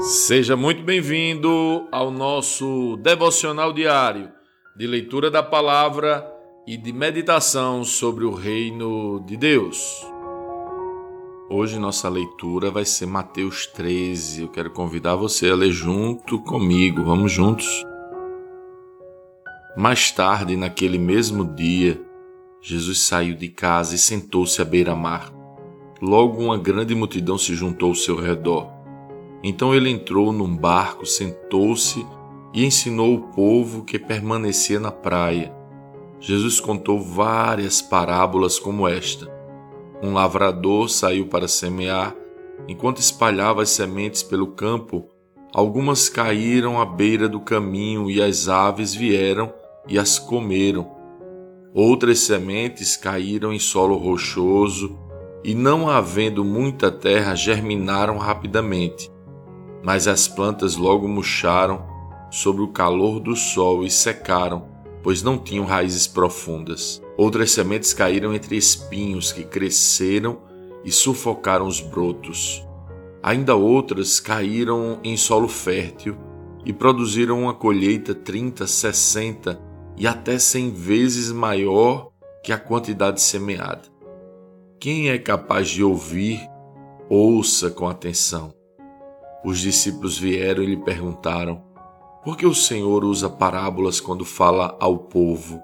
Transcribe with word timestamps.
Seja 0.00 0.56
muito 0.56 0.84
bem-vindo 0.84 1.88
ao 1.90 2.08
nosso 2.08 2.96
devocional 2.98 3.72
diário 3.72 4.30
de 4.76 4.86
leitura 4.86 5.28
da 5.28 5.42
palavra 5.42 6.24
e 6.64 6.76
de 6.76 6.92
meditação 6.92 7.82
sobre 7.82 8.24
o 8.24 8.32
reino 8.32 9.18
de 9.26 9.36
Deus. 9.36 10.06
Hoje 11.50 11.80
nossa 11.80 12.08
leitura 12.08 12.70
vai 12.70 12.84
ser 12.84 13.06
Mateus 13.06 13.66
13. 13.66 14.42
Eu 14.42 14.48
quero 14.48 14.70
convidar 14.70 15.16
você 15.16 15.50
a 15.50 15.56
ler 15.56 15.72
junto 15.72 16.38
comigo. 16.42 17.02
Vamos 17.02 17.32
juntos. 17.32 17.66
Mais 19.76 20.12
tarde, 20.12 20.56
naquele 20.56 20.98
mesmo 20.98 21.44
dia, 21.44 22.00
Jesus 22.62 23.00
saiu 23.00 23.34
de 23.34 23.48
casa 23.48 23.96
e 23.96 23.98
sentou-se 23.98 24.62
à 24.62 24.64
beira-mar. 24.64 25.32
Logo 26.00 26.40
uma 26.40 26.56
grande 26.56 26.94
multidão 26.94 27.36
se 27.36 27.52
juntou 27.56 27.88
ao 27.88 27.94
seu 27.96 28.14
redor. 28.14 28.77
Então 29.42 29.74
ele 29.74 29.90
entrou 29.90 30.32
num 30.32 30.56
barco, 30.56 31.06
sentou-se 31.06 32.04
e 32.52 32.64
ensinou 32.64 33.14
o 33.14 33.28
povo 33.28 33.84
que 33.84 33.98
permanecia 33.98 34.80
na 34.80 34.90
praia. 34.90 35.54
Jesus 36.20 36.58
contou 36.58 37.00
várias 37.00 37.80
parábolas 37.80 38.58
como 38.58 38.88
esta. 38.88 39.30
Um 40.02 40.12
lavrador 40.12 40.88
saiu 40.88 41.26
para 41.26 41.46
semear. 41.46 42.14
Enquanto 42.66 42.98
espalhava 42.98 43.62
as 43.62 43.70
sementes 43.70 44.22
pelo 44.22 44.48
campo, 44.48 45.08
algumas 45.54 46.08
caíram 46.08 46.80
à 46.80 46.84
beira 46.84 47.28
do 47.28 47.40
caminho 47.40 48.10
e 48.10 48.20
as 48.20 48.48
aves 48.48 48.94
vieram 48.94 49.52
e 49.86 49.98
as 49.98 50.18
comeram. 50.18 50.90
Outras 51.72 52.20
sementes 52.20 52.96
caíram 52.96 53.52
em 53.52 53.58
solo 53.58 53.96
rochoso 53.96 54.98
e, 55.44 55.54
não 55.54 55.88
havendo 55.88 56.44
muita 56.44 56.90
terra, 56.90 57.36
germinaram 57.36 58.18
rapidamente. 58.18 59.10
Mas 59.82 60.08
as 60.08 60.26
plantas 60.26 60.76
logo 60.76 61.06
murcharam 61.06 61.86
sob 62.30 62.60
o 62.60 62.68
calor 62.68 63.20
do 63.20 63.34
sol 63.34 63.84
e 63.84 63.90
secaram, 63.90 64.68
pois 65.02 65.22
não 65.22 65.38
tinham 65.38 65.64
raízes 65.64 66.06
profundas. 66.06 67.02
Outras 67.16 67.50
sementes 67.50 67.92
caíram 67.92 68.34
entre 68.34 68.56
espinhos 68.56 69.32
que 69.32 69.44
cresceram 69.44 70.38
e 70.84 70.90
sufocaram 70.90 71.66
os 71.66 71.80
brotos. 71.80 72.64
Ainda 73.22 73.54
outras 73.54 74.20
caíram 74.20 75.00
em 75.02 75.16
solo 75.16 75.48
fértil 75.48 76.16
e 76.64 76.72
produziram 76.72 77.42
uma 77.42 77.54
colheita 77.54 78.14
30, 78.14 78.66
60 78.66 79.60
e 79.96 80.06
até 80.06 80.38
cem 80.38 80.70
vezes 80.70 81.32
maior 81.32 82.10
que 82.42 82.52
a 82.52 82.58
quantidade 82.58 83.20
semeada. 83.20 83.82
Quem 84.78 85.10
é 85.10 85.18
capaz 85.18 85.68
de 85.68 85.82
ouvir, 85.82 86.40
ouça 87.08 87.70
com 87.70 87.88
atenção. 87.88 88.57
Os 89.44 89.60
discípulos 89.60 90.18
vieram 90.18 90.62
e 90.62 90.66
lhe 90.66 90.76
perguntaram: 90.76 91.62
Por 92.24 92.36
que 92.36 92.46
o 92.46 92.54
Senhor 92.54 93.04
usa 93.04 93.28
parábolas 93.28 94.00
quando 94.00 94.24
fala 94.24 94.76
ao 94.80 94.98
povo? 94.98 95.62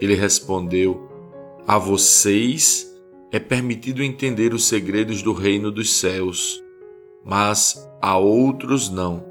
Ele 0.00 0.14
respondeu: 0.14 1.08
A 1.66 1.78
vocês 1.78 2.86
é 3.30 3.38
permitido 3.38 4.02
entender 4.02 4.52
os 4.54 4.66
segredos 4.66 5.22
do 5.22 5.32
reino 5.32 5.70
dos 5.70 5.98
céus, 5.98 6.62
mas 7.24 7.88
a 8.00 8.16
outros 8.16 8.90
não. 8.90 9.24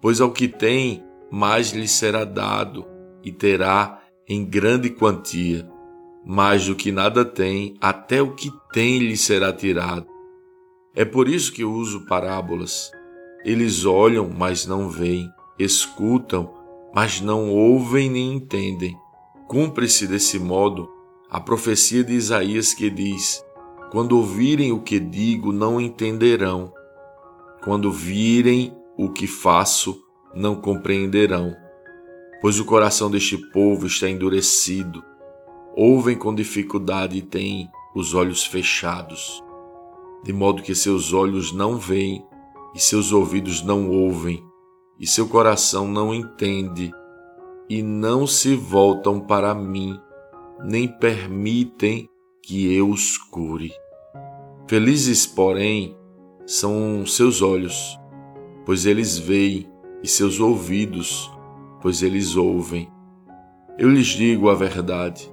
Pois 0.00 0.20
ao 0.20 0.30
que 0.30 0.46
tem, 0.46 1.02
mais 1.30 1.72
lhe 1.72 1.88
será 1.88 2.24
dado 2.24 2.86
e 3.24 3.32
terá 3.32 4.02
em 4.28 4.44
grande 4.44 4.90
quantia. 4.90 5.68
Mais 6.24 6.66
do 6.66 6.74
que 6.74 6.92
nada 6.92 7.24
tem, 7.24 7.74
até 7.80 8.22
o 8.22 8.34
que 8.34 8.50
tem 8.72 8.98
lhe 8.98 9.16
será 9.16 9.52
tirado. 9.52 10.13
É 10.94 11.04
por 11.04 11.28
isso 11.28 11.52
que 11.52 11.64
uso 11.64 12.06
parábolas. 12.06 12.90
Eles 13.44 13.84
olham, 13.84 14.30
mas 14.30 14.66
não 14.66 14.88
veem, 14.88 15.28
escutam, 15.58 16.52
mas 16.94 17.20
não 17.20 17.50
ouvem 17.50 18.08
nem 18.08 18.34
entendem. 18.34 18.96
Cumpre-se 19.48 20.06
desse 20.06 20.38
modo 20.38 20.88
a 21.30 21.40
profecia 21.40 22.04
de 22.04 22.12
Isaías 22.12 22.72
que 22.72 22.88
diz: 22.88 23.44
Quando 23.90 24.16
ouvirem 24.16 24.72
o 24.72 24.80
que 24.80 24.98
digo, 25.00 25.52
não 25.52 25.80
entenderão. 25.80 26.72
Quando 27.62 27.90
virem 27.90 28.74
o 28.96 29.10
que 29.10 29.26
faço, 29.26 30.00
não 30.34 30.54
compreenderão 30.54 31.54
pois 32.44 32.60
o 32.60 32.64
coração 32.66 33.10
deste 33.10 33.38
povo 33.38 33.86
está 33.86 34.06
endurecido. 34.06 35.02
Ouvem 35.74 36.14
com 36.14 36.34
dificuldade 36.34 37.16
e 37.16 37.22
têm 37.22 37.70
os 37.94 38.12
olhos 38.12 38.44
fechados, 38.44 39.42
de 40.24 40.32
modo 40.32 40.62
que 40.62 40.74
seus 40.74 41.12
olhos 41.12 41.52
não 41.52 41.76
veem 41.76 42.24
e 42.74 42.80
seus 42.80 43.12
ouvidos 43.12 43.62
não 43.62 43.88
ouvem, 43.88 44.44
e 44.98 45.06
seu 45.06 45.28
coração 45.28 45.86
não 45.86 46.12
entende, 46.12 46.90
e 47.70 47.82
não 47.82 48.26
se 48.26 48.56
voltam 48.56 49.20
para 49.20 49.54
mim, 49.54 49.96
nem 50.64 50.88
permitem 50.88 52.08
que 52.42 52.74
eu 52.74 52.90
os 52.90 53.16
cure. 53.16 53.72
Felizes, 54.66 55.24
porém, 55.24 55.96
são 56.44 57.06
seus 57.06 57.42
olhos, 57.42 57.98
pois 58.66 58.86
eles 58.86 59.18
veem, 59.18 59.72
e 60.02 60.08
seus 60.08 60.40
ouvidos, 60.40 61.30
pois 61.80 62.02
eles 62.02 62.34
ouvem. 62.34 62.90
Eu 63.78 63.88
lhes 63.88 64.08
digo 64.08 64.50
a 64.50 64.54
verdade. 64.54 65.32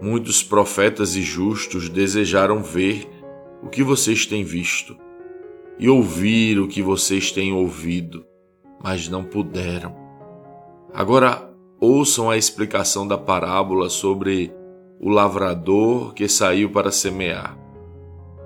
Muitos 0.00 0.42
profetas 0.42 1.16
e 1.16 1.22
justos 1.22 1.88
desejaram 1.88 2.62
ver 2.62 3.08
o 3.62 3.68
que 3.68 3.82
vocês 3.82 4.26
têm 4.26 4.44
visto 4.44 4.96
e 5.78 5.88
ouvir 5.88 6.58
o 6.58 6.68
que 6.68 6.82
vocês 6.82 7.30
têm 7.30 7.52
ouvido, 7.52 8.24
mas 8.82 9.08
não 9.08 9.24
puderam. 9.24 9.94
Agora 10.92 11.50
ouçam 11.80 12.30
a 12.30 12.36
explicação 12.36 13.06
da 13.06 13.18
parábola 13.18 13.90
sobre 13.90 14.52
o 14.98 15.10
lavrador 15.10 16.14
que 16.14 16.28
saiu 16.28 16.70
para 16.70 16.90
semear. 16.90 17.58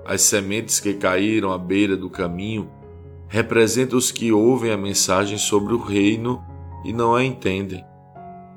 As 0.05 0.21
sementes 0.21 0.79
que 0.79 0.93
caíram 0.93 1.51
à 1.51 1.57
beira 1.57 1.95
do 1.95 2.09
caminho 2.09 2.69
representam 3.27 3.97
os 3.97 4.11
que 4.11 4.31
ouvem 4.31 4.71
a 4.71 4.77
mensagem 4.77 5.37
sobre 5.37 5.73
o 5.73 5.77
reino 5.77 6.43
e 6.83 6.91
não 6.91 7.15
a 7.15 7.23
entendem. 7.23 7.85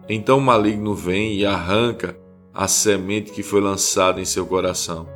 Então 0.08 0.38
o 0.38 0.42
maligno 0.42 0.94
vem 0.94 1.34
e 1.34 1.46
arranca 1.46 2.18
a 2.52 2.66
semente 2.66 3.30
que 3.30 3.42
foi 3.42 3.60
lançada 3.60 4.20
em 4.20 4.24
seu 4.24 4.44
coração. 4.46 5.13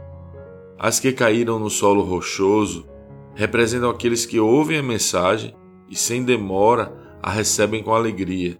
As 0.79 1.01
que 1.01 1.13
caíram 1.13 1.59
no 1.59 1.69
solo 1.69 2.03
rochoso 2.03 2.87
representam 3.35 3.91
aqueles 3.91 4.25
que 4.25 4.39
ouvem 4.39 4.79
a 4.79 4.83
mensagem 4.83 5.55
e, 5.89 5.97
sem 5.97 6.23
demora, 6.23 6.93
a 7.21 7.31
recebem 7.31 7.83
com 7.83 7.93
alegria. 7.93 8.57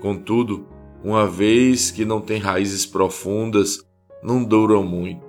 Contudo, 0.00 0.66
uma 1.02 1.26
vez 1.26 1.90
que 1.90 2.04
não 2.04 2.20
têm 2.20 2.38
raízes 2.38 2.84
profundas, 2.84 3.86
não 4.22 4.44
duram 4.44 4.82
muito. 4.82 5.24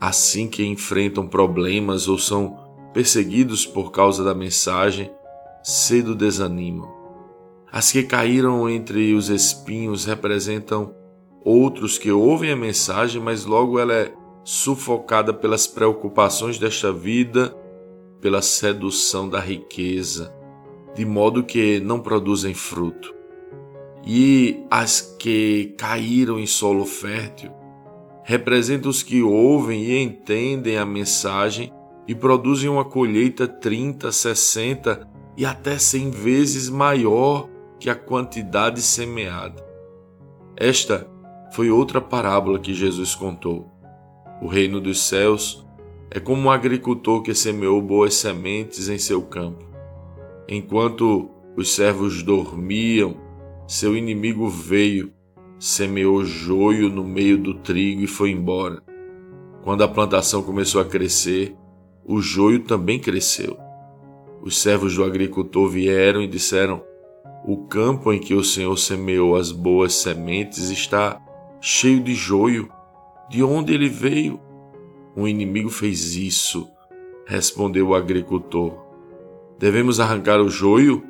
Assim 0.00 0.48
que 0.48 0.66
enfrentam 0.66 1.28
problemas 1.28 2.08
ou 2.08 2.18
são 2.18 2.58
perseguidos 2.92 3.64
por 3.64 3.92
causa 3.92 4.24
da 4.24 4.34
mensagem, 4.34 5.10
cedo 5.62 6.16
desanimam. 6.16 6.90
As 7.70 7.92
que 7.92 8.02
caíram 8.02 8.68
entre 8.68 9.14
os 9.14 9.28
espinhos 9.28 10.04
representam 10.04 10.92
outros 11.44 11.96
que 11.96 12.10
ouvem 12.10 12.50
a 12.50 12.56
mensagem, 12.56 13.22
mas 13.22 13.44
logo 13.44 13.78
ela 13.78 13.92
é 13.92 14.12
sufocada 14.44 15.32
pelas 15.32 15.66
preocupações 15.66 16.58
desta 16.58 16.92
vida, 16.92 17.54
pela 18.20 18.42
sedução 18.42 19.28
da 19.28 19.40
riqueza, 19.40 20.34
de 20.94 21.04
modo 21.04 21.44
que 21.44 21.80
não 21.80 22.00
produzem 22.00 22.54
fruto. 22.54 23.14
E 24.06 24.64
as 24.70 25.00
que 25.18 25.74
caíram 25.76 26.38
em 26.38 26.46
solo 26.46 26.84
fértil 26.84 27.52
representam 28.24 28.90
os 28.90 29.02
que 29.02 29.22
ouvem 29.22 29.82
e 29.82 30.02
entendem 30.02 30.78
a 30.78 30.86
mensagem 30.86 31.72
e 32.06 32.14
produzem 32.14 32.68
uma 32.68 32.84
colheita 32.84 33.46
30, 33.46 34.10
60 34.10 35.08
e 35.36 35.44
até 35.44 35.78
100 35.78 36.10
vezes 36.10 36.68
maior 36.68 37.48
que 37.78 37.88
a 37.88 37.94
quantidade 37.94 38.82
semeada. 38.82 39.64
Esta 40.56 41.08
foi 41.52 41.70
outra 41.70 42.00
parábola 42.00 42.58
que 42.58 42.74
Jesus 42.74 43.14
contou. 43.14 43.70
O 44.40 44.46
reino 44.46 44.80
dos 44.80 45.02
céus 45.02 45.66
é 46.10 46.18
como 46.18 46.42
um 46.42 46.50
agricultor 46.50 47.22
que 47.22 47.34
semeou 47.34 47.80
boas 47.80 48.14
sementes 48.14 48.88
em 48.88 48.98
seu 48.98 49.22
campo. 49.22 49.64
Enquanto 50.48 51.30
os 51.56 51.74
servos 51.74 52.22
dormiam, 52.22 53.16
seu 53.66 53.96
inimigo 53.96 54.48
veio, 54.48 55.12
semeou 55.58 56.24
joio 56.24 56.88
no 56.88 57.04
meio 57.04 57.38
do 57.38 57.54
trigo 57.54 58.02
e 58.02 58.06
foi 58.06 58.30
embora. 58.30 58.82
Quando 59.62 59.84
a 59.84 59.88
plantação 59.88 60.42
começou 60.42 60.80
a 60.80 60.84
crescer, 60.84 61.54
o 62.04 62.20
joio 62.20 62.60
também 62.60 62.98
cresceu. 62.98 63.56
Os 64.42 64.60
servos 64.60 64.96
do 64.96 65.04
agricultor 65.04 65.68
vieram 65.68 66.22
e 66.22 66.26
disseram: 66.26 66.82
o 67.44 67.56
campo 67.66 68.12
em 68.12 68.18
que 68.18 68.34
o 68.34 68.42
Senhor 68.42 68.76
semeou 68.76 69.36
as 69.36 69.52
boas 69.52 69.94
sementes 69.94 70.70
está 70.70 71.20
cheio 71.60 72.00
de 72.00 72.14
joio. 72.14 72.70
De 73.30 73.44
onde 73.44 73.72
ele 73.72 73.88
veio? 73.88 74.40
Um 75.16 75.24
inimigo 75.24 75.70
fez 75.70 76.16
isso, 76.16 76.68
respondeu 77.24 77.86
o 77.86 77.94
agricultor. 77.94 78.76
Devemos 79.56 80.00
arrancar 80.00 80.40
o 80.40 80.48
joio? 80.48 81.04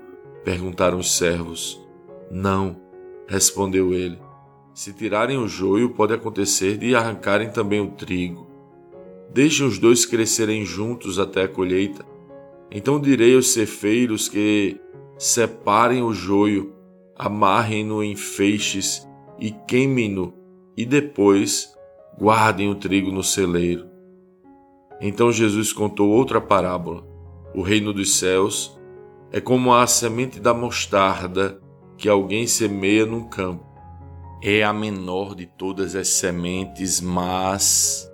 perguntaram 0.44 0.98
os 0.98 1.16
servos. 1.16 1.80
Não, 2.30 2.76
respondeu 3.26 3.94
ele. 3.94 4.18
Se 4.74 4.92
tirarem 4.92 5.38
o 5.38 5.48
joio, 5.48 5.94
pode 5.94 6.12
acontecer 6.12 6.76
de 6.76 6.94
arrancarem 6.94 7.50
também 7.50 7.80
o 7.80 7.92
trigo. 7.92 8.46
Deixem 9.32 9.66
os 9.66 9.78
dois 9.78 10.04
crescerem 10.04 10.62
juntos 10.62 11.18
até 11.18 11.44
a 11.44 11.48
colheita. 11.48 12.04
Então 12.70 13.00
direi 13.00 13.34
aos 13.34 13.48
cefeiros 13.54 14.28
que 14.28 14.78
separem 15.16 16.02
o 16.02 16.12
joio, 16.12 16.74
amarrem-no 17.16 18.04
em 18.04 18.14
feixes 18.14 19.08
e 19.38 19.50
queimem-no, 19.50 20.34
e 20.76 20.84
depois 20.84 21.79
guardem 22.18 22.68
o 22.68 22.74
trigo 22.74 23.10
no 23.10 23.22
celeiro. 23.22 23.88
Então 25.00 25.32
Jesus 25.32 25.72
contou 25.72 26.10
outra 26.10 26.40
parábola. 26.40 27.04
O 27.54 27.62
reino 27.62 27.92
dos 27.92 28.14
céus 28.14 28.78
é 29.32 29.40
como 29.40 29.72
a 29.72 29.86
semente 29.86 30.38
da 30.38 30.52
mostarda 30.52 31.60
que 31.96 32.08
alguém 32.08 32.46
semeia 32.46 33.06
num 33.06 33.24
campo. 33.24 33.64
É 34.42 34.62
a 34.62 34.72
menor 34.72 35.34
de 35.34 35.46
todas 35.46 35.94
as 35.94 36.08
sementes, 36.08 37.00
mas 37.00 38.10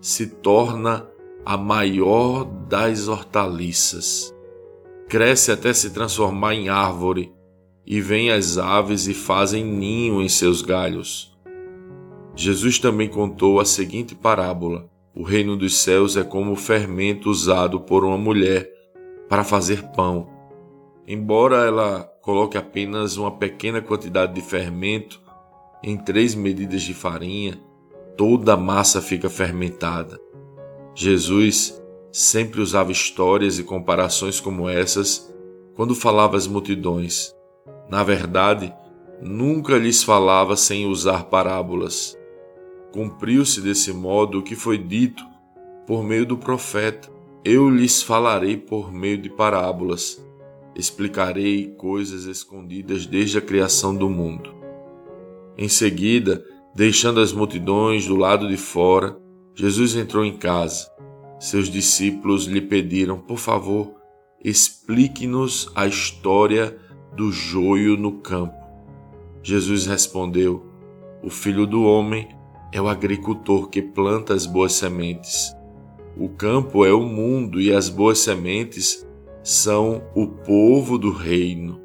se 0.00 0.26
torna 0.26 1.06
a 1.44 1.56
maior 1.56 2.44
das 2.44 3.08
hortaliças. 3.08 4.34
Cresce 5.08 5.52
até 5.52 5.72
se 5.72 5.90
transformar 5.90 6.54
em 6.54 6.68
árvore, 6.68 7.32
e 7.86 8.00
vêm 8.00 8.32
as 8.32 8.58
aves 8.58 9.06
e 9.06 9.14
fazem 9.14 9.64
ninho 9.64 10.20
em 10.20 10.28
seus 10.28 10.60
galhos. 10.60 11.35
Jesus 12.36 12.78
também 12.78 13.08
contou 13.08 13.58
a 13.58 13.64
seguinte 13.64 14.14
parábola: 14.14 14.90
O 15.14 15.22
reino 15.22 15.56
dos 15.56 15.78
céus 15.78 16.16
é 16.16 16.22
como 16.22 16.52
o 16.52 16.56
fermento 16.56 17.30
usado 17.30 17.80
por 17.80 18.04
uma 18.04 18.18
mulher 18.18 18.70
para 19.26 19.42
fazer 19.42 19.82
pão. 19.94 20.28
Embora 21.08 21.64
ela 21.64 22.02
coloque 22.20 22.58
apenas 22.58 23.16
uma 23.16 23.30
pequena 23.30 23.80
quantidade 23.80 24.34
de 24.34 24.42
fermento 24.42 25.20
em 25.82 25.96
três 25.96 26.34
medidas 26.34 26.82
de 26.82 26.92
farinha, 26.92 27.58
toda 28.16 28.52
a 28.52 28.56
massa 28.56 29.00
fica 29.00 29.30
fermentada. 29.30 30.20
Jesus 30.94 31.82
sempre 32.12 32.60
usava 32.60 32.92
histórias 32.92 33.58
e 33.58 33.64
comparações 33.64 34.40
como 34.40 34.68
essas 34.68 35.32
quando 35.74 35.94
falava 35.94 36.36
às 36.36 36.46
multidões. 36.46 37.34
Na 37.88 38.02
verdade, 38.02 38.74
nunca 39.22 39.76
lhes 39.78 40.02
falava 40.02 40.56
sem 40.56 40.86
usar 40.86 41.24
parábolas. 41.24 42.16
Cumpriu-se 42.96 43.60
desse 43.60 43.92
modo 43.92 44.38
o 44.38 44.42
que 44.42 44.56
foi 44.56 44.78
dito 44.78 45.22
por 45.86 46.02
meio 46.02 46.24
do 46.24 46.38
profeta: 46.38 47.10
Eu 47.44 47.68
lhes 47.68 48.02
falarei 48.02 48.56
por 48.56 48.90
meio 48.90 49.18
de 49.18 49.28
parábolas, 49.28 50.18
explicarei 50.74 51.74
coisas 51.76 52.24
escondidas 52.24 53.04
desde 53.04 53.36
a 53.36 53.42
criação 53.42 53.94
do 53.94 54.08
mundo. 54.08 54.50
Em 55.58 55.68
seguida, 55.68 56.42
deixando 56.74 57.20
as 57.20 57.34
multidões 57.34 58.06
do 58.06 58.16
lado 58.16 58.48
de 58.48 58.56
fora, 58.56 59.14
Jesus 59.54 59.94
entrou 59.94 60.24
em 60.24 60.38
casa. 60.38 60.90
Seus 61.38 61.68
discípulos 61.68 62.46
lhe 62.46 62.62
pediram, 62.62 63.18
por 63.18 63.36
favor, 63.36 63.92
explique-nos 64.42 65.70
a 65.74 65.86
história 65.86 66.74
do 67.14 67.30
joio 67.30 67.94
no 67.94 68.12
campo. 68.20 68.56
Jesus 69.42 69.84
respondeu: 69.84 70.64
O 71.22 71.28
filho 71.28 71.66
do 71.66 71.82
homem 71.84 72.34
é 72.76 72.80
o 72.80 72.88
agricultor 72.88 73.70
que 73.70 73.80
planta 73.80 74.34
as 74.34 74.44
boas 74.44 74.74
sementes. 74.74 75.56
O 76.14 76.28
campo 76.28 76.84
é 76.84 76.92
o 76.92 77.00
mundo 77.00 77.58
e 77.58 77.72
as 77.72 77.88
boas 77.88 78.18
sementes 78.18 79.06
são 79.42 80.02
o 80.14 80.26
povo 80.26 80.98
do 80.98 81.10
reino. 81.10 81.80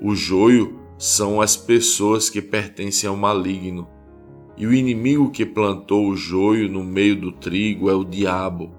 O 0.00 0.14
joio 0.14 0.78
são 0.96 1.38
as 1.38 1.54
pessoas 1.54 2.30
que 2.30 2.40
pertencem 2.40 3.06
ao 3.06 3.16
maligno. 3.16 3.86
E 4.56 4.66
o 4.66 4.72
inimigo 4.72 5.30
que 5.30 5.44
plantou 5.44 6.08
o 6.08 6.16
joio 6.16 6.66
no 6.66 6.82
meio 6.82 7.20
do 7.20 7.30
trigo 7.30 7.90
é 7.90 7.94
o 7.94 8.02
diabo. 8.02 8.74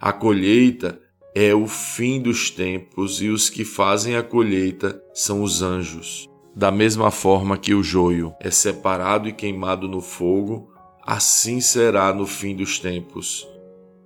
A 0.00 0.12
colheita 0.12 1.00
é 1.34 1.52
o 1.52 1.66
fim 1.66 2.22
dos 2.22 2.50
tempos 2.50 3.20
e 3.20 3.28
os 3.28 3.50
que 3.50 3.64
fazem 3.64 4.14
a 4.14 4.22
colheita 4.22 5.02
são 5.12 5.42
os 5.42 5.60
anjos. 5.60 6.31
Da 6.54 6.70
mesma 6.70 7.10
forma 7.10 7.56
que 7.56 7.74
o 7.74 7.82
joio 7.82 8.34
é 8.40 8.50
separado 8.50 9.28
e 9.28 9.32
queimado 9.32 9.88
no 9.88 10.00
fogo, 10.00 10.70
assim 11.02 11.60
será 11.60 12.12
no 12.12 12.26
fim 12.26 12.54
dos 12.54 12.78
tempos. 12.78 13.48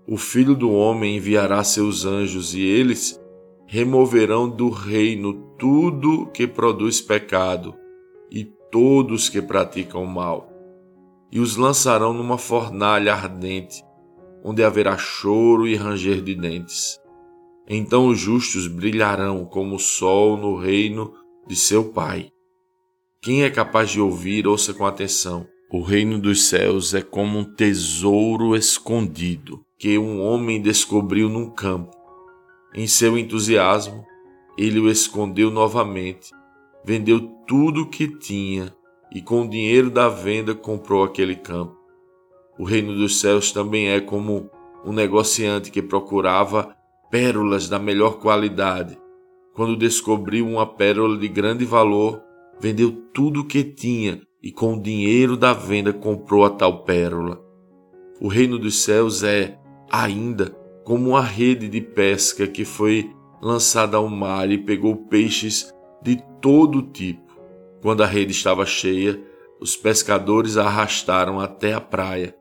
O 0.06 0.16
Filho 0.16 0.54
do 0.54 0.70
Homem 0.70 1.16
enviará 1.16 1.64
seus 1.64 2.04
anjos 2.04 2.54
e 2.54 2.60
eles 2.60 3.20
removerão 3.66 4.48
do 4.48 4.70
reino 4.70 5.34
tudo 5.58 6.26
que 6.26 6.46
produz 6.46 7.00
pecado 7.00 7.74
e 8.30 8.44
todos 8.70 9.28
que 9.28 9.42
praticam 9.42 10.06
mal 10.06 10.56
e 11.30 11.40
os 11.40 11.56
lançarão 11.56 12.12
numa 12.12 12.38
fornalha 12.38 13.12
ardente, 13.12 13.84
onde 14.44 14.62
haverá 14.62 14.96
choro 14.96 15.66
e 15.66 15.74
ranger 15.74 16.22
de 16.22 16.34
dentes. 16.34 16.98
Então 17.68 18.06
os 18.06 18.18
justos 18.18 18.68
brilharão 18.68 19.44
como 19.44 19.76
o 19.76 19.80
sol 19.80 20.36
no 20.36 20.56
reino 20.56 21.12
de 21.46 21.56
seu 21.56 21.92
Pai. 21.92 22.30
Quem 23.26 23.42
é 23.42 23.50
capaz 23.50 23.90
de 23.90 24.00
ouvir, 24.00 24.46
ouça 24.46 24.72
com 24.72 24.86
atenção. 24.86 25.48
O 25.68 25.82
reino 25.82 26.16
dos 26.16 26.44
céus 26.44 26.94
é 26.94 27.02
como 27.02 27.40
um 27.40 27.44
tesouro 27.44 28.54
escondido 28.54 29.64
que 29.76 29.98
um 29.98 30.22
homem 30.22 30.62
descobriu 30.62 31.28
num 31.28 31.50
campo. 31.50 31.90
Em 32.72 32.86
seu 32.86 33.18
entusiasmo, 33.18 34.06
ele 34.56 34.78
o 34.78 34.88
escondeu 34.88 35.50
novamente, 35.50 36.30
vendeu 36.84 37.18
tudo 37.48 37.80
o 37.80 37.90
que 37.90 38.06
tinha 38.06 38.72
e 39.12 39.20
com 39.20 39.42
o 39.42 39.50
dinheiro 39.50 39.90
da 39.90 40.08
venda 40.08 40.54
comprou 40.54 41.02
aquele 41.02 41.34
campo. 41.34 41.76
O 42.56 42.62
reino 42.62 42.94
dos 42.94 43.18
céus 43.18 43.50
também 43.50 43.88
é 43.88 44.00
como 44.00 44.48
um 44.84 44.92
negociante 44.92 45.72
que 45.72 45.82
procurava 45.82 46.76
pérolas 47.10 47.68
da 47.68 47.80
melhor 47.80 48.20
qualidade. 48.20 48.96
Quando 49.52 49.76
descobriu 49.76 50.46
uma 50.46 50.64
pérola 50.64 51.18
de 51.18 51.26
grande 51.26 51.64
valor, 51.64 52.24
vendeu 52.60 52.92
tudo 53.12 53.40
o 53.40 53.46
que 53.46 53.62
tinha 53.62 54.22
e 54.42 54.52
com 54.52 54.74
o 54.74 54.82
dinheiro 54.82 55.36
da 55.36 55.52
venda 55.52 55.92
comprou 55.92 56.44
a 56.44 56.50
tal 56.50 56.84
pérola. 56.84 57.42
O 58.20 58.28
reino 58.28 58.58
dos 58.58 58.82
céus 58.82 59.22
é, 59.22 59.58
ainda, 59.90 60.56
como 60.84 61.10
uma 61.10 61.22
rede 61.22 61.68
de 61.68 61.80
pesca 61.80 62.46
que 62.46 62.64
foi 62.64 63.10
lançada 63.42 63.96
ao 63.96 64.08
mar 64.08 64.50
e 64.50 64.58
pegou 64.58 64.96
peixes 64.96 65.72
de 66.02 66.16
todo 66.40 66.82
tipo. 66.82 67.36
Quando 67.82 68.02
a 68.02 68.06
rede 68.06 68.32
estava 68.32 68.64
cheia, 68.64 69.20
os 69.60 69.76
pescadores 69.76 70.56
a 70.56 70.66
arrastaram 70.66 71.40
até 71.40 71.74
a 71.74 71.80
praia. 71.80 72.36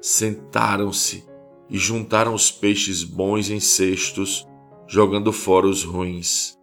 Sentaram-se 0.00 1.24
e 1.68 1.78
juntaram 1.78 2.34
os 2.34 2.50
peixes 2.50 3.02
bons 3.02 3.50
em 3.50 3.60
cestos, 3.60 4.46
jogando 4.86 5.32
fora 5.32 5.66
os 5.66 5.82
ruins. 5.82 6.56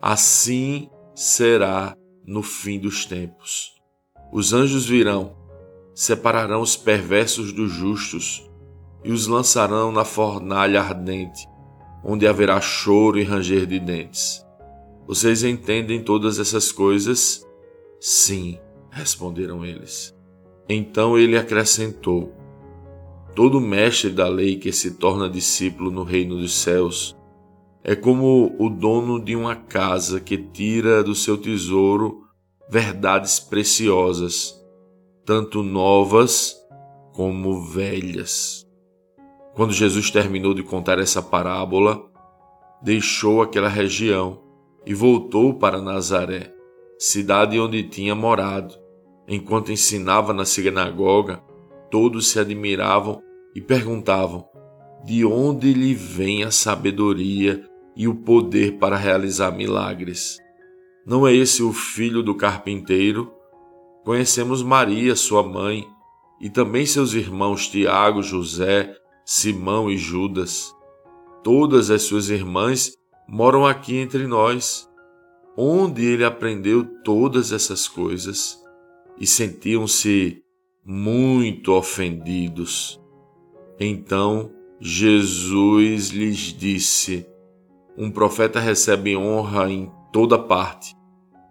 Assim 0.00 0.88
será 1.14 1.96
no 2.26 2.42
fim 2.42 2.78
dos 2.78 3.04
tempos. 3.04 3.72
Os 4.32 4.52
anjos 4.52 4.86
virão, 4.86 5.36
separarão 5.94 6.60
os 6.60 6.76
perversos 6.76 7.52
dos 7.52 7.72
justos 7.72 8.44
e 9.04 9.12
os 9.12 9.26
lançarão 9.26 9.92
na 9.92 10.04
fornalha 10.04 10.80
ardente, 10.80 11.46
onde 12.04 12.26
haverá 12.26 12.60
choro 12.60 13.18
e 13.18 13.22
ranger 13.22 13.66
de 13.66 13.78
dentes. 13.78 14.44
Vocês 15.06 15.44
entendem 15.44 16.02
todas 16.02 16.40
essas 16.40 16.72
coisas? 16.72 17.46
Sim, 18.00 18.58
responderam 18.90 19.64
eles. 19.64 20.12
Então 20.68 21.16
ele 21.16 21.38
acrescentou: 21.38 22.34
Todo 23.34 23.60
mestre 23.60 24.10
da 24.10 24.28
lei 24.28 24.56
que 24.56 24.72
se 24.72 24.92
torna 24.92 25.30
discípulo 25.30 25.90
no 25.90 26.02
reino 26.02 26.36
dos 26.36 26.54
céus 26.54 27.15
é 27.88 27.94
como 27.94 28.52
o 28.58 28.68
dono 28.68 29.20
de 29.20 29.36
uma 29.36 29.54
casa 29.54 30.18
que 30.18 30.36
tira 30.36 31.04
do 31.04 31.14
seu 31.14 31.38
tesouro 31.38 32.24
verdades 32.68 33.38
preciosas, 33.38 34.60
tanto 35.24 35.62
novas 35.62 36.56
como 37.12 37.62
velhas. 37.62 38.66
Quando 39.54 39.72
Jesus 39.72 40.10
terminou 40.10 40.52
de 40.52 40.64
contar 40.64 40.98
essa 40.98 41.22
parábola, 41.22 42.04
deixou 42.82 43.40
aquela 43.40 43.68
região 43.68 44.42
e 44.84 44.92
voltou 44.92 45.54
para 45.54 45.80
Nazaré, 45.80 46.52
cidade 46.98 47.56
onde 47.60 47.84
tinha 47.84 48.16
morado. 48.16 48.74
Enquanto 49.28 49.70
ensinava 49.70 50.32
na 50.32 50.44
sinagoga, 50.44 51.40
todos 51.88 52.30
se 52.30 52.40
admiravam 52.40 53.22
e 53.54 53.60
perguntavam: 53.60 54.44
de 55.04 55.24
onde 55.24 55.72
lhe 55.72 55.94
vem 55.94 56.42
a 56.42 56.50
sabedoria 56.50 57.62
e 57.96 58.06
o 58.06 58.14
poder 58.14 58.78
para 58.78 58.96
realizar 58.96 59.50
milagres? 59.50 60.38
Não 61.06 61.26
é 61.26 61.32
esse 61.34 61.62
o 61.62 61.72
filho 61.72 62.22
do 62.22 62.34
carpinteiro? 62.34 63.32
Conhecemos 64.04 64.62
Maria, 64.62 65.16
sua 65.16 65.42
mãe, 65.42 65.86
e 66.40 66.50
também 66.50 66.84
seus 66.84 67.14
irmãos 67.14 67.68
Tiago, 67.68 68.22
José, 68.22 68.94
Simão 69.24 69.90
e 69.90 69.96
Judas. 69.96 70.74
todas 71.46 71.92
as 71.92 72.02
suas 72.02 72.28
irmãs 72.28 72.96
moram 73.28 73.64
aqui 73.64 73.96
entre 73.98 74.26
nós. 74.26 74.90
Onde 75.56 76.04
ele 76.04 76.24
aprendeu 76.24 76.84
todas 77.04 77.52
essas 77.52 77.86
coisas? 77.86 78.60
E 79.16 79.24
sentiam-se 79.28 80.42
muito 80.84 81.72
ofendidos. 81.72 83.00
Então 83.78 84.50
Jesus 84.80 86.08
lhes 86.10 86.36
disse: 86.52 87.24
Um 87.98 88.10
profeta 88.10 88.60
recebe 88.60 89.16
honra 89.16 89.70
em 89.70 89.90
toda 90.12 90.38
parte, 90.38 90.94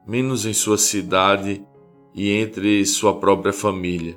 menos 0.05 0.45
em 0.45 0.53
sua 0.53 0.77
cidade 0.77 1.65
e 2.13 2.31
entre 2.33 2.85
sua 2.85 3.19
própria 3.19 3.51
família. 3.51 4.15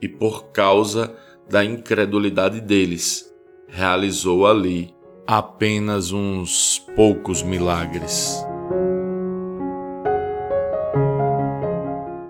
E 0.00 0.08
por 0.08 0.52
causa 0.52 1.16
da 1.50 1.64
incredulidade 1.64 2.60
deles, 2.60 3.28
realizou 3.66 4.46
ali 4.46 4.94
apenas 5.26 6.12
uns 6.12 6.78
poucos 6.94 7.42
milagres. 7.42 8.40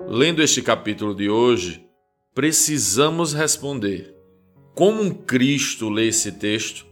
Lendo 0.08 0.42
este 0.42 0.62
capítulo 0.62 1.14
de 1.14 1.28
hoje, 1.28 1.84
precisamos 2.34 3.34
responder: 3.34 4.16
como 4.74 5.02
um 5.02 5.10
Cristo 5.10 5.90
lê 5.90 6.08
esse 6.08 6.32
texto? 6.32 6.86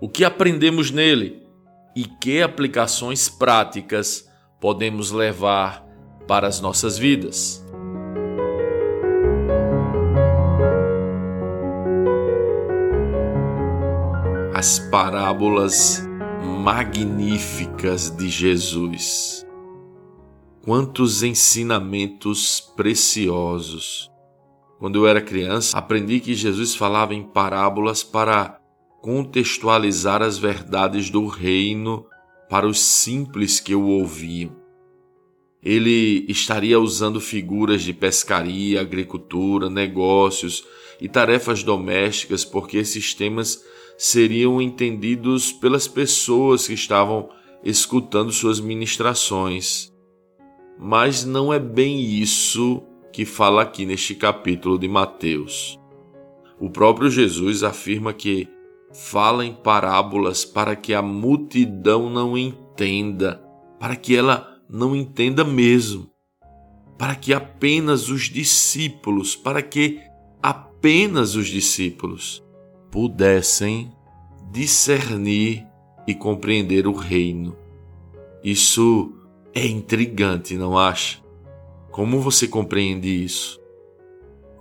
O 0.00 0.08
que 0.08 0.24
aprendemos 0.24 0.90
nele? 0.90 1.39
E 1.94 2.04
que 2.04 2.42
aplicações 2.42 3.28
práticas 3.28 4.28
podemos 4.60 5.10
levar 5.10 5.84
para 6.26 6.46
as 6.46 6.60
nossas 6.60 6.96
vidas? 6.96 7.64
as 14.60 14.78
parábolas 14.78 16.06
magníficas 16.62 18.14
de 18.14 18.28
Jesus. 18.28 19.46
Quantos 20.62 21.22
ensinamentos 21.22 22.60
preciosos! 22.76 24.10
Quando 24.78 24.96
eu 24.96 25.08
era 25.08 25.22
criança, 25.22 25.78
aprendi 25.78 26.20
que 26.20 26.34
Jesus 26.34 26.74
falava 26.74 27.14
em 27.14 27.22
parábolas 27.22 28.04
para 28.04 28.59
contextualizar 29.00 30.22
as 30.22 30.38
verdades 30.38 31.10
do 31.10 31.26
reino 31.26 32.06
para 32.48 32.66
os 32.66 32.80
simples 32.80 33.60
que 33.60 33.74
o 33.74 33.86
ouviam. 33.86 34.60
Ele 35.62 36.24
estaria 36.28 36.80
usando 36.80 37.20
figuras 37.20 37.82
de 37.82 37.92
pescaria, 37.92 38.80
agricultura, 38.80 39.68
negócios 39.68 40.64
e 41.00 41.08
tarefas 41.08 41.62
domésticas, 41.62 42.44
porque 42.44 42.78
esses 42.78 43.14
temas 43.14 43.62
seriam 43.96 44.60
entendidos 44.60 45.52
pelas 45.52 45.86
pessoas 45.86 46.66
que 46.66 46.72
estavam 46.72 47.28
escutando 47.62 48.32
suas 48.32 48.58
ministrações. 48.58 49.92
Mas 50.78 51.24
não 51.24 51.52
é 51.52 51.58
bem 51.58 52.00
isso 52.00 52.82
que 53.12 53.26
fala 53.26 53.62
aqui 53.62 53.84
neste 53.84 54.14
capítulo 54.14 54.78
de 54.78 54.88
Mateus. 54.88 55.78
O 56.58 56.70
próprio 56.70 57.10
Jesus 57.10 57.62
afirma 57.62 58.14
que 58.14 58.48
fala 58.92 59.44
em 59.44 59.52
parábolas 59.52 60.44
para 60.44 60.74
que 60.74 60.92
a 60.94 61.02
multidão 61.02 62.10
não 62.10 62.36
entenda, 62.36 63.42
para 63.78 63.96
que 63.96 64.16
ela 64.16 64.60
não 64.68 64.94
entenda 64.94 65.44
mesmo, 65.44 66.10
para 66.98 67.14
que 67.14 67.32
apenas 67.32 68.08
os 68.08 68.22
discípulos, 68.22 69.34
para 69.34 69.62
que 69.62 70.00
apenas 70.42 71.34
os 71.34 71.48
discípulos 71.48 72.42
pudessem 72.90 73.92
discernir 74.50 75.66
e 76.06 76.14
compreender 76.14 76.86
o 76.86 76.92
reino. 76.92 77.56
Isso 78.42 79.12
é 79.54 79.66
intrigante, 79.66 80.56
não 80.56 80.78
acha? 80.78 81.20
Como 81.90 82.20
você 82.20 82.48
compreende 82.48 83.08
isso? 83.08 83.60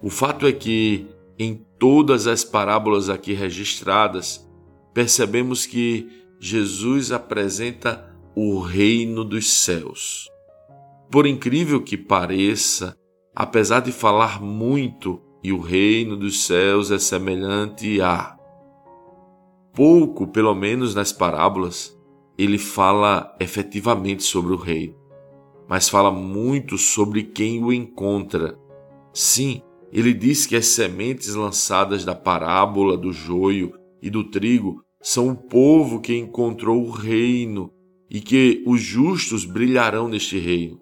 O 0.01 0.09
fato 0.09 0.45
é 0.45 0.51
que 0.51 1.07
em 1.39 1.65
todas 1.79 2.27
as 2.27 2.43
parábolas 2.43 3.09
aqui 3.09 3.31
registradas, 3.31 4.45
percebemos 4.93 5.65
que 5.65 6.05
Jesus 6.37 7.13
apresenta 7.13 8.13
o 8.35 8.59
reino 8.59 9.23
dos 9.23 9.49
céus. 9.49 10.29
Por 11.09 11.25
incrível 11.25 11.81
que 11.81 11.97
pareça, 11.97 12.93
apesar 13.33 13.79
de 13.79 13.91
falar 13.93 14.41
muito 14.41 15.21
e 15.41 15.53
o 15.53 15.61
reino 15.61 16.17
dos 16.17 16.43
céus 16.45 16.91
é 16.91 16.99
semelhante 16.99 18.01
a. 18.01 18.37
Pouco, 19.73 20.27
pelo 20.27 20.53
menos 20.53 20.93
nas 20.93 21.13
parábolas, 21.13 21.97
ele 22.37 22.57
fala 22.57 23.33
efetivamente 23.39 24.23
sobre 24.23 24.53
o 24.53 24.57
reino, 24.57 24.95
mas 25.69 25.87
fala 25.87 26.11
muito 26.11 26.77
sobre 26.77 27.23
quem 27.23 27.63
o 27.63 27.71
encontra. 27.71 28.59
Sim, 29.13 29.61
ele 29.91 30.13
diz 30.13 30.45
que 30.45 30.55
as 30.55 30.67
sementes 30.67 31.33
lançadas 31.33 32.05
da 32.05 32.13
parábola 32.13 32.97
do 32.97 33.11
joio 33.11 33.73
e 34.01 34.09
do 34.09 34.23
trigo 34.23 34.83
são 35.01 35.29
o 35.29 35.35
povo 35.35 35.99
que 35.99 36.15
encontrou 36.15 36.85
o 36.85 36.91
reino 36.91 37.71
e 38.09 38.19
que 38.19 38.63
os 38.65 38.81
justos 38.81 39.45
brilharão 39.45 40.07
neste 40.07 40.37
reino. 40.37 40.79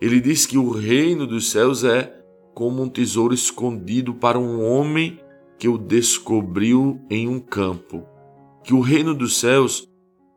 Ele 0.00 0.20
diz 0.20 0.46
que 0.46 0.58
o 0.58 0.70
reino 0.70 1.26
dos 1.26 1.50
céus 1.50 1.84
é 1.84 2.12
como 2.54 2.82
um 2.82 2.88
tesouro 2.88 3.32
escondido 3.32 4.14
para 4.14 4.38
um 4.38 4.64
homem 4.64 5.18
que 5.58 5.68
o 5.68 5.78
descobriu 5.78 7.00
em 7.08 7.28
um 7.28 7.38
campo. 7.38 8.04
Que 8.64 8.74
o 8.74 8.80
reino 8.80 9.14
dos 9.14 9.38
céus 9.38 9.88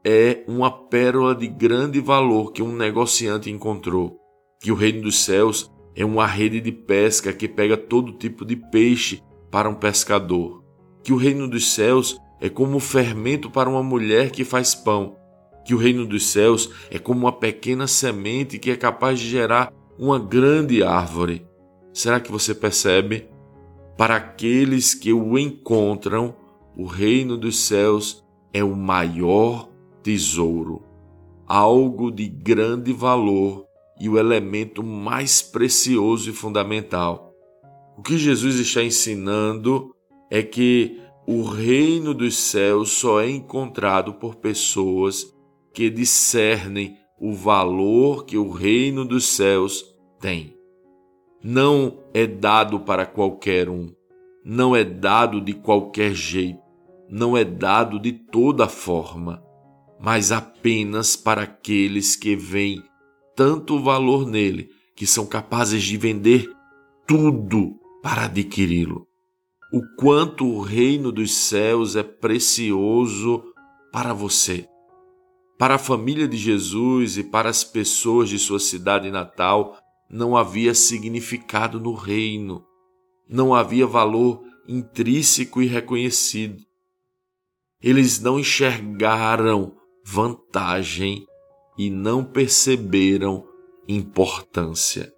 é 0.05 0.43
uma 0.47 0.69
pérola 0.69 1.33
de 1.33 1.47
grande 1.47 1.99
valor 1.99 2.51
que 2.51 2.61
um 2.61 2.75
negociante 2.75 3.49
encontrou. 3.49 4.19
Que 4.61 4.71
o 4.71 4.75
reino 4.75 5.01
dos 5.01 5.23
céus 5.23 5.71
é 5.95 6.03
uma 6.03 6.27
rede 6.27 6.59
de 6.59 6.71
pesca 6.71 7.31
que 7.31 7.47
pega 7.47 7.77
todo 7.77 8.11
tipo 8.11 8.43
de 8.43 8.55
peixe 8.55 9.23
para 9.49 9.69
um 9.69 9.73
pescador. 9.73 10.63
Que 11.01 11.13
o 11.13 11.17
reino 11.17 11.47
dos 11.47 11.73
céus 11.73 12.19
é 12.41 12.49
como 12.49 12.77
o 12.77 12.81
fermento 12.81 13.49
para 13.49 13.69
uma 13.69 13.81
mulher 13.81 14.31
que 14.31 14.43
faz 14.43 14.75
pão. 14.75 15.15
Que 15.63 15.73
o 15.73 15.77
reino 15.77 16.05
dos 16.05 16.27
céus 16.27 16.69
é 16.91 16.99
como 16.99 17.21
uma 17.21 17.31
pequena 17.31 17.87
semente 17.87 18.59
que 18.59 18.69
é 18.69 18.75
capaz 18.75 19.19
de 19.19 19.29
gerar 19.29 19.71
uma 19.97 20.19
grande 20.19 20.83
árvore. 20.83 21.47
Será 21.93 22.19
que 22.19 22.31
você 22.31 22.53
percebe? 22.53 23.29
Para 23.97 24.17
aqueles 24.17 24.93
que 24.93 25.13
o 25.13 25.39
encontram, 25.39 26.35
o 26.75 26.85
reino 26.85 27.37
dos 27.37 27.57
céus 27.57 28.21
é 28.53 28.61
o 28.61 28.75
maior 28.75 29.69
tesouro, 30.03 30.83
algo 31.47 32.11
de 32.11 32.27
grande 32.27 32.91
valor 32.91 33.65
e 33.99 34.09
o 34.09 34.17
elemento 34.17 34.83
mais 34.83 35.41
precioso 35.41 36.29
e 36.29 36.33
fundamental. 36.33 37.33
O 37.97 38.01
que 38.01 38.17
Jesus 38.17 38.59
está 38.59 38.83
ensinando 38.83 39.95
é 40.29 40.43
que 40.43 40.99
o 41.27 41.43
reino 41.43 42.13
dos 42.13 42.37
céus 42.37 42.91
só 42.91 43.21
é 43.21 43.29
encontrado 43.29 44.13
por 44.15 44.35
pessoas 44.35 45.33
que 45.73 45.89
discernem 45.89 46.97
o 47.19 47.33
valor 47.33 48.25
que 48.25 48.37
o 48.37 48.49
reino 48.49 49.05
dos 49.05 49.25
céus 49.25 49.85
tem 50.19 50.55
não 51.47 51.99
é 52.11 52.25
dado 52.25 52.79
para 52.79 53.05
qualquer 53.05 53.69
um, 53.69 53.93
não 54.43 54.75
é 54.75 54.83
dado 54.83 55.39
de 55.39 55.53
qualquer 55.53 56.11
jeito, 56.11 56.59
não 57.07 57.37
é 57.37 57.43
dado 57.43 57.99
de 57.99 58.11
toda 58.11 58.67
forma, 58.67 59.43
mas 59.99 60.31
apenas 60.31 61.15
para 61.15 61.43
aqueles 61.43 62.15
que 62.15 62.35
veem 62.35 62.81
tanto 63.35 63.81
valor 63.81 64.25
nele 64.25 64.69
que 64.95 65.05
são 65.05 65.25
capazes 65.25 65.83
de 65.83 65.97
vender 65.97 66.49
tudo 67.05 67.77
para 68.01 68.25
adquiri-lo. 68.25 69.07
O 69.73 69.81
quanto 69.97 70.45
o 70.45 70.61
reino 70.61 71.11
dos 71.11 71.33
céus 71.33 71.95
é 71.95 72.03
precioso 72.03 73.43
para 73.91 74.13
você. 74.13 74.67
Para 75.57 75.75
a 75.75 75.79
família 75.79 76.27
de 76.27 76.37
Jesus 76.37 77.17
e 77.17 77.23
para 77.23 77.49
as 77.49 77.63
pessoas 77.63 78.29
de 78.29 78.37
sua 78.37 78.59
cidade 78.59 79.09
natal, 79.09 79.77
não 80.09 80.37
havia 80.37 80.73
significado 80.73 81.79
no 81.79 81.93
reino, 81.93 82.63
não 83.27 83.53
havia 83.53 83.87
valor 83.87 84.43
intrínseco 84.67 85.61
e 85.61 85.65
reconhecido. 85.65 86.63
Eles 87.81 88.19
não 88.19 88.39
enxergaram 88.39 89.75
vantagem 90.05 91.25
e 91.77 91.89
não 91.89 92.23
perceberam 92.23 93.47
importância. 93.87 95.13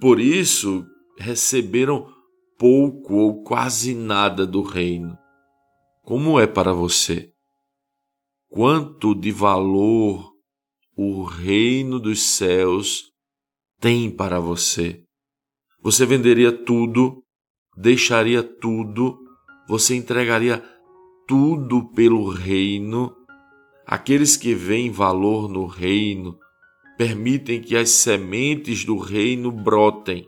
Por 0.00 0.20
isso, 0.20 0.84
receberam 1.18 2.12
pouco 2.58 3.14
ou 3.14 3.42
quase 3.42 3.94
nada 3.94 4.46
do 4.46 4.62
reino. 4.62 5.16
Como 6.02 6.38
é 6.38 6.46
para 6.46 6.72
você? 6.72 7.32
Quanto 8.48 9.14
de 9.14 9.32
valor 9.32 10.36
o 10.96 11.24
reino 11.24 12.00
dos 12.00 12.22
céus 12.22 13.12
tem 13.78 14.10
para 14.10 14.40
você. 14.40 15.02
Você 15.82 16.06
venderia 16.06 16.50
tudo, 16.50 17.22
deixaria 17.76 18.42
tudo, 18.42 19.18
você 19.68 19.94
entregaria 19.94 20.64
tudo 21.26 21.90
pelo 21.92 22.28
reino, 22.30 23.14
aqueles 23.86 24.36
que 24.36 24.54
veem 24.54 24.90
valor 24.90 25.48
no 25.48 25.66
reino, 25.66 26.38
permitem 26.98 27.60
que 27.60 27.76
as 27.76 27.90
sementes 27.90 28.84
do 28.84 28.98
reino 28.98 29.52
brotem, 29.52 30.26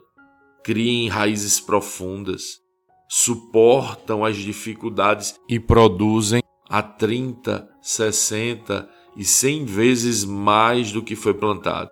criem 0.63 1.09
raízes 1.09 1.59
profundas, 1.59 2.61
suportam 3.09 4.25
as 4.25 4.37
dificuldades 4.37 5.35
e 5.49 5.59
produzem 5.59 6.43
a 6.69 6.83
30, 6.83 7.69
60 7.81 8.89
e 9.17 9.25
100 9.25 9.65
vezes 9.65 10.25
mais 10.25 10.93
do 10.93 11.03
que 11.03 11.17
foi 11.17 11.33
plantado. 11.33 11.91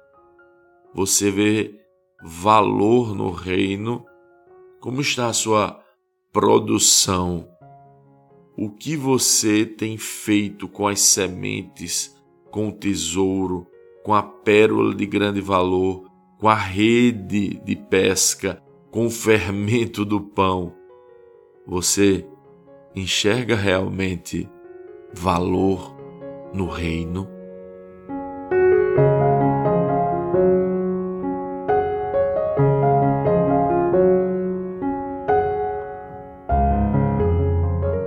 Você 0.94 1.30
vê 1.30 1.74
valor 2.22 3.14
no 3.14 3.30
reino? 3.30 4.04
Como 4.80 5.00
está 5.00 5.28
a 5.28 5.32
sua 5.32 5.82
produção? 6.32 7.48
O 8.58 8.70
que 8.70 8.96
você 8.96 9.66
tem 9.66 9.98
feito 9.98 10.66
com 10.66 10.88
as 10.88 11.00
sementes, 11.00 12.16
com 12.50 12.68
o 12.68 12.72
tesouro, 12.72 13.66
com 14.02 14.14
a 14.14 14.22
pérola 14.22 14.94
de 14.94 15.04
grande 15.04 15.42
valor, 15.42 16.10
com 16.38 16.48
a 16.48 16.54
rede 16.54 17.60
de 17.62 17.76
pesca, 17.76 18.62
com 18.90 19.04
o 19.04 19.10
fermento 19.10 20.06
do 20.06 20.22
pão? 20.22 20.72
Você 21.66 22.26
enxerga 22.94 23.54
realmente 23.54 24.48
valor 25.12 25.94
no 26.54 26.66
reino? 26.66 27.35